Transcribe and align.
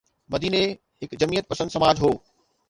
مديني 0.35 0.61
هڪ 1.03 1.19
جمعيت 1.25 1.45
پسند 1.53 1.69
سماج 1.75 1.95
هو. 2.05 2.11